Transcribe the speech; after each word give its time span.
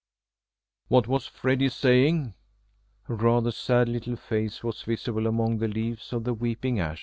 "What 0.87 1.07
was 1.07 1.27
Freddy 1.27 1.69
saying?" 1.69 2.33
A 3.07 3.13
rather 3.13 3.51
sad 3.51 3.87
little 3.87 4.15
face 4.15 4.63
was 4.63 4.81
visible 4.81 5.27
among 5.27 5.59
the 5.59 5.67
leaves 5.67 6.11
of 6.11 6.23
the 6.23 6.33
weeping 6.33 6.79
ash. 6.79 6.99